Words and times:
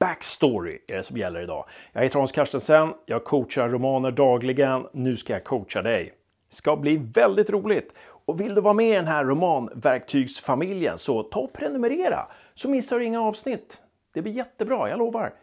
Backstory 0.00 0.78
är 0.88 0.96
det 0.96 1.02
som 1.02 1.16
gäller 1.16 1.40
idag. 1.40 1.64
Jag 1.92 2.02
heter 2.02 2.18
Hans 2.18 2.32
Carstensen, 2.32 2.94
jag 3.06 3.24
coachar 3.24 3.68
romaner 3.68 4.10
dagligen. 4.10 4.86
Nu 4.92 5.16
ska 5.16 5.32
jag 5.32 5.44
coacha 5.44 5.82
dig. 5.82 6.04
Det 6.48 6.54
ska 6.54 6.76
bli 6.76 6.96
väldigt 6.96 7.50
roligt. 7.50 7.94
Och 8.26 8.40
vill 8.40 8.54
du 8.54 8.60
vara 8.60 8.74
med 8.74 8.90
i 8.90 8.94
den 8.94 9.06
här 9.06 9.24
romanverktygsfamiljen 9.24 10.98
så 10.98 11.22
ta 11.22 11.40
och 11.40 11.52
prenumerera 11.52 12.28
så 12.54 12.68
missar 12.68 12.98
du 12.98 13.04
inga 13.04 13.22
avsnitt. 13.22 13.80
Det 14.14 14.22
blir 14.22 14.32
jättebra, 14.32 14.88
jag 14.88 14.98
lovar. 14.98 15.34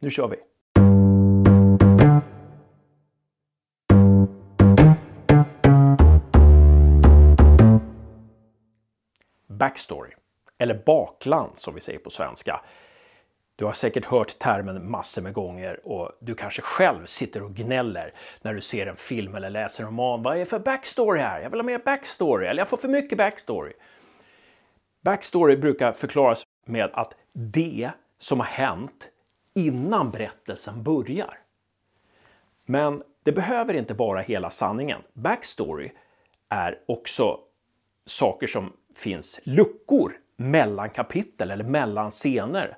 Nu 0.00 0.10
kör 0.10 0.28
vi! 0.28 0.36
Backstory, 9.46 10.10
eller 10.58 10.82
bakland 10.86 11.50
som 11.54 11.74
vi 11.74 11.80
säger 11.80 11.98
på 11.98 12.10
svenska. 12.10 12.60
Du 13.56 13.64
har 13.64 13.72
säkert 13.72 14.04
hört 14.04 14.38
termen 14.38 14.90
massor 14.90 15.22
med 15.22 15.32
gånger 15.32 15.86
och 15.86 16.12
du 16.20 16.34
kanske 16.34 16.62
själv 16.62 17.06
sitter 17.06 17.42
och 17.42 17.54
gnäller 17.54 18.14
när 18.42 18.54
du 18.54 18.60
ser 18.60 18.86
en 18.86 18.96
film 18.96 19.34
eller 19.34 19.50
läser 19.50 19.84
en 19.84 19.88
roman. 19.90 20.22
Vad 20.22 20.34
är 20.34 20.38
det 20.38 20.46
för 20.46 20.58
backstory 20.58 21.20
här? 21.20 21.40
Jag 21.40 21.50
vill 21.50 21.60
ha 21.60 21.66
mer 21.66 21.78
backstory 21.84 22.46
eller 22.46 22.60
jag 22.60 22.68
får 22.68 22.76
för 22.76 22.88
mycket 22.88 23.18
backstory. 23.18 23.72
Backstory 25.04 25.56
brukar 25.56 25.92
förklaras 25.92 26.42
med 26.66 26.90
att 26.92 27.14
det 27.32 27.90
som 28.18 28.40
har 28.40 28.46
hänt 28.46 29.10
innan 29.54 30.10
berättelsen 30.10 30.82
börjar. 30.82 31.38
Men 32.66 33.02
det 33.22 33.32
behöver 33.32 33.74
inte 33.74 33.94
vara 33.94 34.20
hela 34.20 34.50
sanningen. 34.50 35.00
Backstory 35.12 35.92
är 36.48 36.78
också 36.86 37.38
saker 38.06 38.46
som 38.46 38.72
finns 38.96 39.40
luckor 39.44 40.12
mellan 40.36 40.90
kapitel 40.90 41.50
eller 41.50 41.64
mellan 41.64 42.10
scener. 42.10 42.76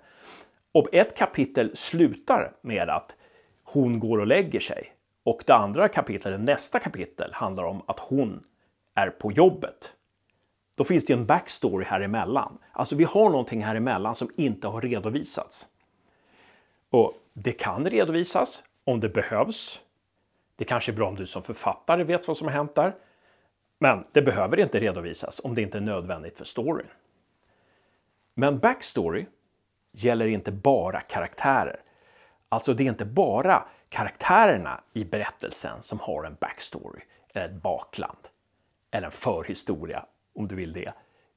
Och 0.77 0.95
ett 0.95 1.17
kapitel 1.17 1.77
slutar 1.77 2.57
med 2.61 2.89
att 2.89 3.17
hon 3.65 4.01
går 4.01 4.19
och 4.19 4.27
lägger 4.27 4.61
sig 4.61 4.93
och 5.25 5.43
det 5.47 5.55
andra 5.55 5.89
kapitlet, 5.89 6.41
nästa 6.41 6.79
kapitel, 6.79 7.33
handlar 7.33 7.65
om 7.65 7.83
att 7.87 7.99
hon 7.99 8.43
är 8.95 9.11
på 9.11 9.33
jobbet. 9.33 9.95
Då 10.75 10.85
finns 10.85 11.05
det 11.05 11.13
en 11.13 11.27
backstory 11.27 11.85
här 11.85 12.01
emellan. 12.01 12.59
Alltså 12.73 12.97
vi 12.97 13.05
har 13.05 13.31
någonting 13.31 13.65
här 13.65 13.75
emellan 13.75 14.15
som 14.15 14.31
inte 14.37 14.69
har 14.69 14.81
redovisats. 14.81 15.67
Och 16.91 17.15
det 17.33 17.53
kan 17.53 17.87
redovisas 17.87 18.63
om 18.85 19.01
det 19.01 19.09
behövs. 19.09 19.81
Det 20.57 20.65
kanske 20.65 20.93
är 20.93 20.97
bra 20.97 21.09
om 21.09 21.15
du 21.15 21.27
som 21.27 21.43
författare 21.43 22.05
vet 22.05 22.29
vad 22.29 22.37
som 22.37 22.47
har 22.47 22.55
hänt 22.55 22.75
där. 22.75 22.95
Men 23.79 24.05
det 24.13 24.23
behöver 24.23 24.61
inte 24.61 24.81
redovisas 24.81 25.41
om 25.45 25.55
det 25.55 25.63
inte 25.63 25.79
är 25.79 25.83
nödvändigt 25.83 26.39
för 26.39 26.45
storyn. 26.45 26.89
Men 28.35 28.59
backstory 28.59 29.27
gäller 29.97 30.27
inte 30.27 30.53
bara 30.53 31.01
karaktärer. 31.01 31.81
Alltså 32.49 32.75
det 32.75 32.85
är 32.85 32.89
inte 32.89 33.05
bara 33.05 33.69
karaktärerna 33.89 34.81
i 34.93 35.05
berättelsen 35.05 35.83
som 35.83 36.01
har 36.01 36.25
en 36.25 36.37
backstory, 36.41 37.01
eller 37.35 37.47
ett 37.49 37.63
bakland, 37.63 38.19
eller 38.91 39.07
en 39.07 39.13
förhistoria 39.13 40.07
om 40.35 40.49
du 40.49 40.55
vill 40.55 40.73
det. 40.73 40.93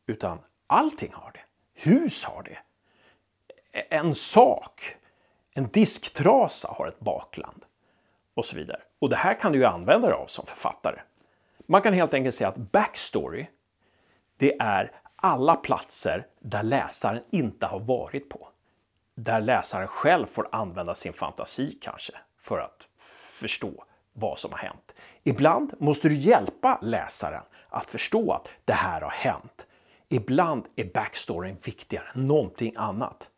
Utan 0.08 0.40
allting 0.68 1.12
har 1.14 1.32
det. 1.32 1.44
Hus 1.82 2.26
har 2.26 2.44
det. 2.44 2.58
En 3.90 4.16
sak, 4.16 4.96
en 5.54 5.68
disktrasa 5.68 6.74
har 6.78 6.88
ett 6.88 7.00
bakland 7.00 7.66
och 8.34 8.46
så 8.46 8.56
vidare. 8.56 8.82
Och 9.00 9.10
det 9.10 9.16
här 9.16 9.40
kan 9.40 9.52
du 9.52 9.58
ju 9.60 9.66
använda 9.66 10.08
dig 10.08 10.18
av 10.18 10.26
som 10.26 10.46
författare. 10.46 11.00
Man 11.66 11.82
kan 11.82 11.94
helt 11.94 12.14
enkelt 12.14 12.36
säga 12.36 12.48
att 12.48 12.58
backstory, 12.58 13.48
det 14.38 14.58
är 14.60 14.92
alla 15.16 15.56
platser 15.56 16.28
där 16.40 16.64
läsaren 16.64 17.24
inte 17.32 17.66
har 17.66 17.80
varit 17.80 18.30
på. 18.30 18.49
Där 19.22 19.42
läsaren 19.42 19.88
själv 19.88 20.26
får 20.26 20.50
använda 20.52 20.96
sin 20.96 21.14
fantasi 21.14 21.78
kanske 21.82 22.14
för 22.38 22.60
att 22.60 22.88
förstå 23.40 23.84
vad 24.14 24.40
som 24.40 24.52
har 24.52 24.60
hänt. 24.60 24.96
Ibland 25.24 25.74
måste 25.80 26.10
du 26.10 26.16
hjälpa 26.16 26.80
läsaren 26.82 27.44
att 27.70 27.90
förstå 27.90 28.32
att 28.32 28.52
det 28.66 28.74
här 28.74 29.02
har 29.02 29.10
hänt. 29.10 29.68
Ibland 30.10 30.68
är 30.76 30.86
backstoryn 30.94 31.58
viktigare 31.66 32.06
än 32.16 32.26
någonting 32.26 32.74
annat. 32.78 33.32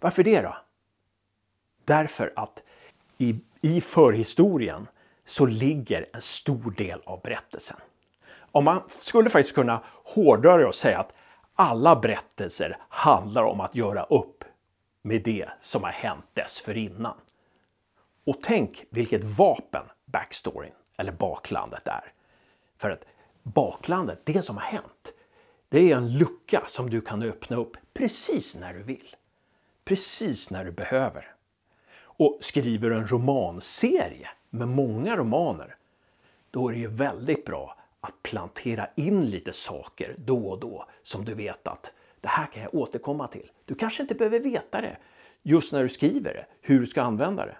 Varför 0.00 0.24
det 0.24 0.40
då? 0.40 0.56
Därför 1.84 2.32
att 2.36 2.62
i, 3.18 3.40
i 3.60 3.80
förhistorien 3.80 4.88
så 5.24 5.46
ligger 5.46 6.06
en 6.12 6.20
stor 6.20 6.70
del 6.70 7.00
av 7.04 7.20
berättelsen. 7.22 7.76
Om 8.52 8.64
man 8.64 8.82
skulle 8.88 9.30
faktiskt 9.30 9.54
kunna 9.54 9.82
hårdra 10.14 10.56
det 10.56 10.66
och 10.66 10.74
säga 10.74 10.98
att 10.98 11.14
alla 11.54 11.96
berättelser 11.96 12.78
handlar 12.88 13.42
om 13.42 13.60
att 13.60 13.74
göra 13.74 14.02
upp 14.02 14.39
med 15.02 15.22
det 15.22 15.48
som 15.60 15.82
har 15.82 15.90
hänt 15.90 16.24
dessförinnan. 16.32 17.16
Och 18.24 18.36
tänk 18.42 18.84
vilket 18.90 19.24
vapen 19.24 19.86
backstoryn, 20.04 20.72
eller 20.96 21.12
baklandet, 21.12 21.88
är. 21.88 22.12
För 22.78 22.90
att 22.90 23.06
baklandet, 23.42 24.20
det 24.24 24.42
som 24.42 24.56
har 24.56 24.64
hänt, 24.64 25.12
det 25.68 25.92
är 25.92 25.96
en 25.96 26.18
lucka 26.18 26.62
som 26.66 26.90
du 26.90 27.00
kan 27.00 27.22
öppna 27.22 27.56
upp 27.56 27.76
precis 27.92 28.56
när 28.56 28.74
du 28.74 28.82
vill. 28.82 29.16
Precis 29.84 30.50
när 30.50 30.64
du 30.64 30.72
behöver. 30.72 31.34
Och 32.02 32.38
skriver 32.40 32.90
du 32.90 32.96
en 32.96 33.06
romanserie 33.06 34.28
med 34.50 34.68
många 34.68 35.16
romaner, 35.16 35.76
då 36.50 36.68
är 36.68 36.72
det 36.72 36.78
ju 36.78 36.88
väldigt 36.88 37.44
bra 37.44 37.76
att 38.00 38.22
plantera 38.22 38.88
in 38.96 39.30
lite 39.30 39.52
saker 39.52 40.14
då 40.18 40.46
och 40.46 40.60
då 40.60 40.86
som 41.02 41.24
du 41.24 41.34
vet 41.34 41.66
att 41.66 41.92
det 42.20 42.28
här 42.28 42.46
kan 42.46 42.62
jag 42.62 42.74
återkomma 42.74 43.26
till. 43.28 43.50
Du 43.64 43.74
kanske 43.74 44.02
inte 44.02 44.14
behöver 44.14 44.40
veta 44.40 44.80
det 44.80 44.96
just 45.42 45.72
när 45.72 45.82
du 45.82 45.88
skriver 45.88 46.34
det, 46.34 46.46
hur 46.60 46.80
du 46.80 46.86
ska 46.86 47.02
använda 47.02 47.46
det. 47.46 47.56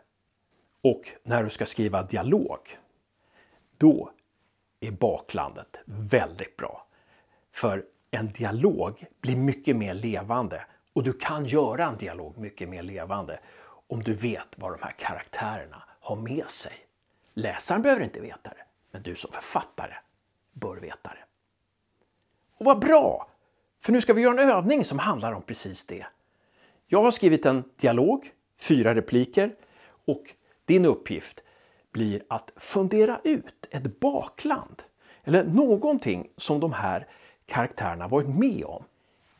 Och 0.82 1.03
när 1.22 1.44
du 1.44 1.50
ska 1.50 1.66
skriva 1.66 2.03
dialog, 2.03 2.59
då 3.78 4.10
är 4.81 4.91
baklandet 4.91 5.81
väldigt 5.84 6.56
bra. 6.56 6.87
För 7.53 7.84
en 8.10 8.32
dialog 8.32 9.04
blir 9.20 9.37
mycket 9.37 9.76
mer 9.76 9.94
levande 9.94 10.65
och 10.93 11.03
du 11.03 11.12
kan 11.12 11.44
göra 11.44 11.87
en 11.87 11.97
dialog 11.97 12.38
mycket 12.38 12.69
mer 12.69 12.82
levande 12.82 13.41
om 13.87 14.03
du 14.03 14.15
vet 14.15 14.49
vad 14.56 14.72
de 14.72 14.82
här 14.82 14.94
karaktärerna 14.99 15.82
har 16.00 16.16
med 16.16 16.50
sig. 16.50 16.72
Läsaren 17.34 17.82
behöver 17.82 18.03
inte 18.03 18.20
veta 18.20 18.50
det, 18.50 18.65
men 18.91 19.03
du 19.03 19.15
som 19.15 19.32
författare 19.32 19.94
bör 20.53 20.76
veta 20.76 21.10
det. 21.10 21.25
Och 22.56 22.66
vad 22.66 22.81
bra! 22.81 23.30
För 23.81 23.93
nu 23.93 24.01
ska 24.01 24.15
vi 24.15 24.23
göra 24.23 24.43
en 24.43 24.51
övning 24.51 24.85
som 24.85 24.99
handlar 24.99 25.33
om 25.33 25.43
precis 25.43 25.85
det. 25.85 26.07
Jag 26.87 27.03
har 27.03 27.11
skrivit 27.11 27.47
en 27.47 27.65
dialog, 27.77 28.31
fyra 28.61 28.95
repliker 28.95 29.55
och 30.05 30.35
din 30.65 30.85
uppgift 30.85 31.43
blir 31.93 32.23
att 32.29 32.53
fundera 32.57 33.21
ut 33.25 33.69
ett 33.71 34.01
bakland 34.01 34.83
eller 35.25 35.45
någonting 35.45 36.31
som 36.37 36.61
de 36.61 36.73
här 36.73 37.09
karaktärerna 37.47 38.09
varit 38.09 38.29
med 38.29 38.65
om 38.65 38.85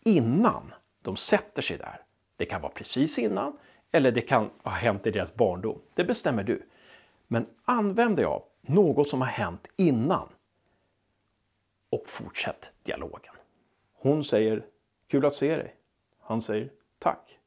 innan 0.05 0.72
de 1.03 1.17
sätter 1.17 1.62
sig 1.62 1.78
där. 1.78 2.01
Det 2.37 2.45
kan 2.45 2.62
vara 2.62 2.72
precis 2.72 3.19
innan 3.19 3.59
eller 3.93 4.12
det 4.12 4.21
kan 4.21 4.51
ha 4.62 4.72
hänt 4.72 5.07
i 5.07 5.11
deras 5.11 5.34
barndom. 5.34 5.78
Det 5.95 6.05
bestämmer 6.05 6.45
du. 6.45 6.62
Men 7.27 7.47
använd 7.65 8.17
dig 8.17 8.25
av 8.25 8.43
något 8.61 9.09
som 9.09 9.21
har 9.21 9.28
hänt 9.28 9.69
innan 9.77 10.28
och 11.91 12.03
fortsätt 12.07 12.72
dialogen. 12.83 13.34
Hon 14.03 14.25
säger 14.25 14.66
Kul 15.06 15.27
att 15.27 15.34
se 15.34 15.56
dig. 15.56 15.77
Han 16.19 16.41
säger 16.41 16.72
Tack. 16.99 17.38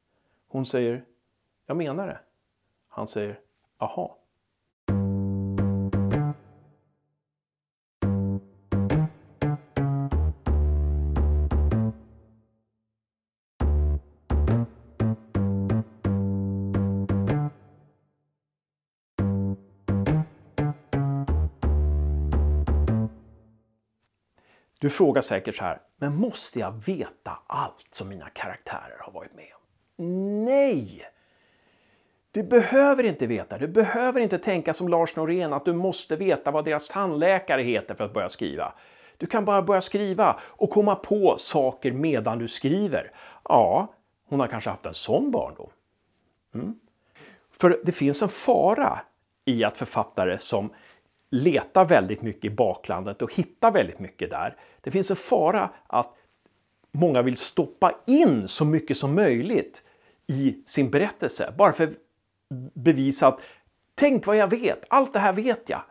Hon 0.48 0.66
säger 0.66 1.04
Jag 1.66 1.76
menar 1.76 2.06
det. 2.06 2.18
Han 2.88 3.06
säger 3.06 3.40
Aha. 3.78 4.18
Du 24.84 24.90
frågar 24.90 25.22
säkert 25.22 25.54
så 25.54 25.64
här, 25.64 25.80
men 25.96 26.16
måste 26.16 26.60
jag 26.60 26.84
veta 26.86 27.38
allt 27.46 27.86
som 27.90 28.08
mina 28.08 28.28
karaktärer 28.28 28.98
har 29.00 29.12
varit 29.12 29.34
med 29.34 29.46
om? 29.54 30.44
Nej! 30.44 31.02
Du 32.30 32.42
behöver 32.42 33.04
inte 33.04 33.26
veta, 33.26 33.58
du 33.58 33.68
behöver 33.68 34.20
inte 34.20 34.38
tänka 34.38 34.74
som 34.74 34.88
Lars 34.88 35.16
Norén 35.16 35.52
att 35.52 35.64
du 35.64 35.72
måste 35.72 36.16
veta 36.16 36.50
vad 36.50 36.64
deras 36.64 36.88
tandläkare 36.88 37.62
heter 37.62 37.94
för 37.94 38.04
att 38.04 38.14
börja 38.14 38.28
skriva. 38.28 38.72
Du 39.16 39.26
kan 39.26 39.44
bara 39.44 39.62
börja 39.62 39.80
skriva 39.80 40.40
och 40.42 40.70
komma 40.70 40.94
på 40.94 41.34
saker 41.38 41.92
medan 41.92 42.38
du 42.38 42.48
skriver. 42.48 43.12
Ja, 43.44 43.92
hon 44.28 44.40
har 44.40 44.46
kanske 44.46 44.70
haft 44.70 44.86
en 44.86 44.94
sån 44.94 45.30
barndom. 45.30 45.70
Mm. 46.54 46.74
För 47.50 47.80
det 47.84 47.92
finns 47.92 48.22
en 48.22 48.28
fara 48.28 49.00
i 49.44 49.64
att 49.64 49.78
författare 49.78 50.38
som 50.38 50.70
letar 51.34 51.84
väldigt 51.84 52.22
mycket 52.22 52.44
i 52.44 52.50
baklandet 52.50 53.22
och 53.22 53.34
hittar 53.34 53.70
väldigt 53.70 53.98
mycket 53.98 54.30
där. 54.30 54.56
Det 54.80 54.90
finns 54.90 55.10
en 55.10 55.16
fara 55.16 55.70
att 55.86 56.14
många 56.92 57.22
vill 57.22 57.36
stoppa 57.36 57.92
in 58.06 58.48
så 58.48 58.64
mycket 58.64 58.96
som 58.96 59.14
möjligt 59.14 59.82
i 60.26 60.62
sin 60.66 60.90
berättelse. 60.90 61.54
Bara 61.58 61.72
för 61.72 61.84
att 61.84 61.96
bevisa 62.74 63.28
att 63.28 63.40
tänk 63.94 64.26
vad 64.26 64.36
jag 64.36 64.50
vet, 64.50 64.84
allt 64.88 65.12
det 65.12 65.18
här 65.18 65.32
vet 65.32 65.68
jag. 65.68 65.82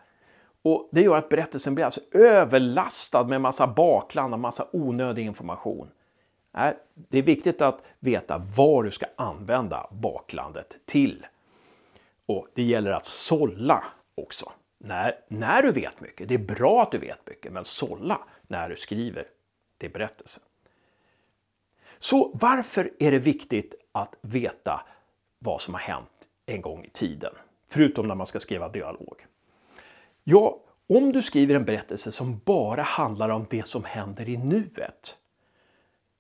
Och 0.62 0.90
Det 0.92 1.02
gör 1.02 1.18
att 1.18 1.30
berättelsen 1.30 1.76
blir 1.76 1.86
alltså 1.86 2.02
överlastad 2.12 3.24
med 3.24 3.42
massa 3.42 3.68
bakland 3.68 4.34
och 4.34 4.40
massa 4.40 4.68
onödig 4.72 5.26
information. 5.26 5.90
Äh, 6.58 6.70
det 6.94 7.18
är 7.18 7.24
viktigt 7.24 7.62
att 7.62 7.84
veta 8.00 8.42
vad 8.58 8.86
du 8.86 8.92
ska 8.92 9.06
använda 9.16 9.88
baklandet 9.92 10.78
till. 10.86 11.26
Och 12.26 12.48
Det 12.54 12.64
gäller 12.64 12.92
att 12.92 13.06
sålla 13.06 13.84
också. 14.16 14.52
När, 14.86 15.20
när 15.28 15.62
du 15.62 15.72
vet 15.72 16.02
mycket, 16.02 16.28
det 16.28 16.34
är 16.34 16.40
bra 16.40 16.82
att 16.82 16.92
du 16.92 16.98
vet 16.98 17.28
mycket, 17.28 17.54
men 17.54 17.66
sålla 17.66 18.20
när 18.48 18.70
du 18.70 18.76
skriver 18.76 19.28
till 19.78 19.92
berättelsen. 19.92 20.44
Så 21.98 22.32
varför 22.34 22.92
är 23.00 23.12
det 23.12 23.20
viktigt 23.20 23.76
att 23.92 24.16
veta 24.22 24.86
vad 25.40 25.62
som 25.62 25.74
har 25.74 25.82
hänt 25.82 26.28
en 26.46 26.62
gång 26.62 26.86
i 26.86 26.90
tiden? 26.90 27.34
Förutom 27.70 28.08
när 28.08 28.16
man 28.16 28.26
ska 28.26 28.40
skriva 28.40 28.70
dialog. 28.70 29.26
Ja, 30.24 30.60
om 30.88 31.12
du 31.12 31.22
skriver 31.22 31.56
en 31.56 31.66
berättelse 31.66 32.12
som 32.12 32.42
bara 32.46 32.82
handlar 32.82 33.30
om 33.30 33.46
det 33.50 33.68
som 33.68 33.84
händer 33.84 34.30
i 34.30 34.38
nuet. 34.38 35.18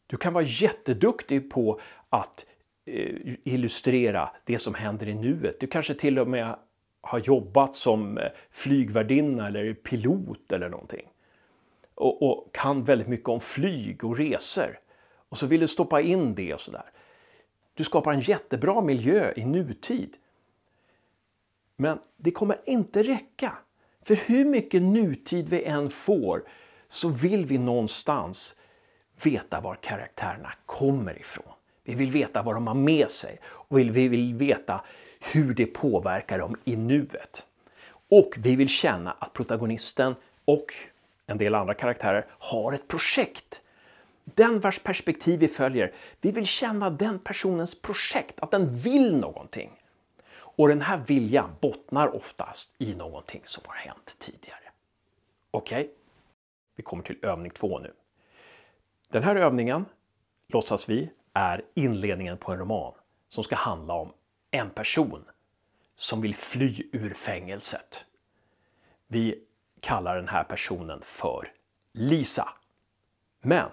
Du 0.08 0.18
kan 0.18 0.34
vara 0.34 0.44
jätteduktig 0.44 1.52
på 1.52 1.80
att 2.10 2.46
eh, 2.86 3.36
illustrera 3.44 4.30
det 4.44 4.58
som 4.58 4.74
händer 4.74 5.08
i 5.08 5.14
nuet. 5.14 5.60
Du 5.60 5.68
kanske 5.68 5.96
till 5.96 6.20
och 6.20 6.28
med 6.28 6.56
har 7.04 7.20
jobbat 7.20 7.76
som 7.76 8.18
eh, 8.18 8.28
flygvärdinna 8.52 9.48
eller 9.48 9.74
pilot 9.74 10.52
eller 10.52 10.70
någonting. 10.70 11.08
Och, 11.96 12.30
och, 12.30 12.50
kan 12.54 12.84
väldigt 12.84 13.08
mycket 13.08 13.30
om 13.30 13.40
flyg 13.40 14.04
och 14.04 14.18
resor. 14.18 14.80
Och 15.30 15.38
så 15.38 15.48
vill 15.48 15.62
du 15.62 15.68
stoppa 15.68 16.02
in 16.02 16.36
det 16.36 16.54
och 16.54 16.60
sådär. 16.60 16.92
Du 17.74 17.84
skapar 17.84 18.14
en 18.14 18.20
jättebra 18.20 18.82
miljö 18.82 19.34
i 19.36 19.46
nutid. 19.46 20.18
Men 21.78 22.00
det 22.18 22.32
kommer 22.32 22.58
inte 22.66 23.04
räcka. 23.04 23.58
För 24.02 24.16
hur 24.16 24.46
mycket 24.46 24.82
nutid 24.82 25.50
vi 25.50 25.64
än 25.64 25.90
får 25.90 26.44
så 26.88 27.10
vill 27.10 27.46
vi 27.46 27.58
någonstans 27.58 28.56
veta 29.24 29.62
var 29.62 29.76
karaktärerna 29.76 30.54
kommer 30.66 31.20
ifrån. 31.20 31.54
Vi 31.84 31.96
vill 31.96 32.12
veta 32.12 32.42
vad 32.42 32.56
de 32.56 32.68
har 32.68 32.74
med 32.74 33.10
sig 33.10 33.40
och 33.46 33.80
vi 33.80 34.08
vill 34.08 34.34
veta 34.34 34.82
hur 35.32 35.54
det 35.54 35.66
påverkar 35.66 36.40
dem 36.40 36.56
i 36.64 36.76
nuet. 36.76 37.46
Och 38.10 38.34
vi 38.38 38.56
vill 38.56 38.70
känna 38.70 39.12
att 39.12 39.34
protagonisten 39.34 40.16
och 40.46 40.74
en 41.26 41.38
del 41.38 41.56
andra 41.56 41.74
karaktärer 41.74 42.26
har 42.30 42.74
ett 42.74 42.88
projekt. 42.88 43.62
Den 44.24 44.60
vars 44.60 44.80
perspektiv 44.80 45.40
vi 45.40 45.48
följer, 45.48 45.94
vi 46.22 46.32
vill 46.32 46.46
känna 46.46 46.90
den 46.90 47.20
personens 47.20 47.82
projekt, 47.82 48.40
att 48.40 48.52
den 48.52 48.76
vill 48.76 49.18
någonting. 49.18 49.72
Och 50.36 50.68
den 50.68 50.82
här 50.82 50.98
viljan 50.98 51.50
bottnar 51.62 52.16
oftast 52.16 52.76
i 52.78 52.96
någonting 52.96 53.42
som 53.44 53.64
har 53.68 53.76
hänt 53.76 54.16
tidigare. 54.20 54.60
Okej? 55.52 55.82
Okay? 55.82 55.94
Vi 56.76 56.84
kommer 56.84 57.04
till 57.04 57.18
övning 57.22 57.52
två 57.52 57.80
nu. 57.80 57.94
Den 59.10 59.24
här 59.24 59.36
övningen, 59.36 59.86
låtsas 60.48 60.90
vi, 60.90 61.10
är 61.34 61.62
inledningen 61.74 62.38
på 62.38 62.52
en 62.52 62.60
roman 62.60 62.94
som 63.28 63.44
ska 63.44 63.56
handla 63.56 63.94
om 63.94 64.14
en 64.54 64.70
person 64.70 65.26
som 65.96 66.22
vill 66.22 66.36
fly 66.36 66.90
ur 66.92 67.14
fängelset. 67.14 68.06
Vi 69.08 69.44
kallar 69.80 70.16
den 70.16 70.28
här 70.28 70.44
personen 70.44 71.02
för 71.02 71.52
Lisa. 71.94 72.50
Men 73.42 73.70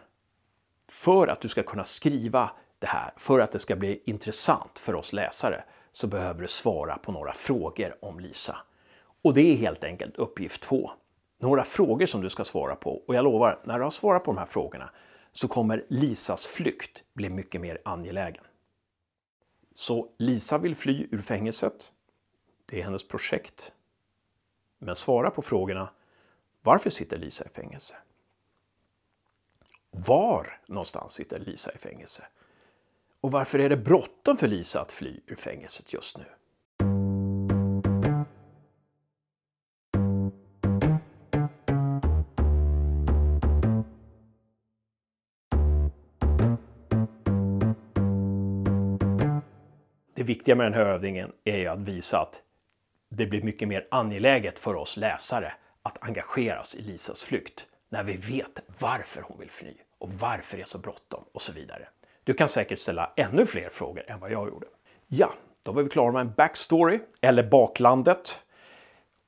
för 0.88 1.28
att 1.28 1.40
du 1.40 1.48
ska 1.48 1.62
kunna 1.62 1.84
skriva 1.84 2.50
det 2.78 2.86
här, 2.86 3.12
för 3.16 3.40
att 3.40 3.52
det 3.52 3.58
ska 3.58 3.76
bli 3.76 4.02
intressant 4.06 4.78
för 4.78 4.94
oss 4.94 5.12
läsare, 5.12 5.64
så 5.92 6.06
behöver 6.06 6.40
du 6.40 6.48
svara 6.48 6.98
på 6.98 7.12
några 7.12 7.32
frågor 7.32 7.96
om 8.04 8.20
Lisa. 8.20 8.56
Och 9.22 9.34
det 9.34 9.52
är 9.52 9.56
helt 9.56 9.84
enkelt 9.84 10.16
uppgift 10.16 10.62
två. 10.62 10.90
Några 11.38 11.64
frågor 11.64 12.06
som 12.06 12.20
du 12.20 12.30
ska 12.30 12.44
svara 12.44 12.76
på 12.76 13.02
och 13.06 13.14
jag 13.14 13.24
lovar, 13.24 13.60
när 13.64 13.78
du 13.78 13.82
har 13.84 13.90
svarat 13.90 14.24
på 14.24 14.32
de 14.32 14.38
här 14.38 14.46
frågorna 14.46 14.90
så 15.32 15.48
kommer 15.48 15.84
Lisas 15.88 16.46
flykt 16.46 17.04
bli 17.12 17.30
mycket 17.30 17.60
mer 17.60 17.80
angelägen. 17.84 18.44
Så 19.74 20.08
Lisa 20.16 20.58
vill 20.58 20.76
fly 20.76 21.08
ur 21.10 21.22
fängelset. 21.22 21.92
Det 22.66 22.80
är 22.80 22.84
hennes 22.84 23.08
projekt. 23.08 23.74
Men 24.78 24.96
svara 24.96 25.30
på 25.30 25.42
frågorna. 25.42 25.90
Varför 26.62 26.90
sitter 26.90 27.18
Lisa 27.18 27.44
i 27.44 27.48
fängelse? 27.48 27.96
Var 29.90 30.60
någonstans 30.66 31.12
sitter 31.12 31.38
Lisa 31.38 31.72
i 31.72 31.78
fängelse? 31.78 32.26
Och 33.20 33.30
varför 33.30 33.58
är 33.58 33.68
det 33.68 33.76
bråttom 33.76 34.36
för 34.36 34.48
Lisa 34.48 34.80
att 34.80 34.92
fly 34.92 35.20
ur 35.26 35.36
fängelset 35.36 35.92
just 35.92 36.18
nu? 36.18 36.24
Det 50.20 50.24
viktiga 50.24 50.54
med 50.54 50.66
den 50.66 50.74
här 50.74 50.86
övningen 50.86 51.32
är 51.44 51.56
ju 51.56 51.66
att 51.66 51.78
visa 51.78 52.20
att 52.20 52.42
det 53.10 53.26
blir 53.26 53.42
mycket 53.42 53.68
mer 53.68 53.88
angeläget 53.90 54.58
för 54.58 54.74
oss 54.74 54.96
läsare 54.96 55.52
att 55.82 56.04
engageras 56.04 56.74
i 56.74 56.82
Lisas 56.82 57.22
flykt 57.22 57.66
när 57.88 58.02
vi 58.02 58.16
vet 58.16 58.60
varför 58.80 59.22
hon 59.22 59.38
vill 59.38 59.50
fly 59.50 59.74
och 59.98 60.12
varför 60.12 60.56
det 60.56 60.62
är 60.62 60.66
så 60.66 60.78
bråttom 60.78 61.24
och 61.32 61.42
så 61.42 61.52
vidare. 61.52 61.88
Du 62.24 62.34
kan 62.34 62.48
säkert 62.48 62.78
ställa 62.78 63.12
ännu 63.16 63.46
fler 63.46 63.68
frågor 63.68 64.10
än 64.10 64.20
vad 64.20 64.30
jag 64.30 64.48
gjorde. 64.48 64.66
Ja, 65.06 65.32
då 65.64 65.72
var 65.72 65.82
vi 65.82 65.88
klara 65.88 66.12
med 66.12 66.20
en 66.20 66.32
backstory, 66.36 67.00
eller 67.20 67.42
baklandet. 67.42 68.44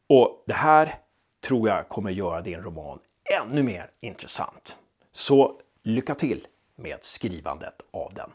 Och 0.09 0.45
det 0.47 0.55
här 0.55 0.99
tror 1.47 1.69
jag 1.69 1.89
kommer 1.89 2.11
göra 2.11 2.41
din 2.41 2.63
roman 2.63 2.99
ännu 3.43 3.63
mer 3.63 3.91
intressant. 4.01 4.79
Så 5.13 5.61
lycka 5.83 6.15
till 6.15 6.47
med 6.77 6.99
skrivandet 7.01 7.83
av 7.91 8.15
den. 8.15 8.31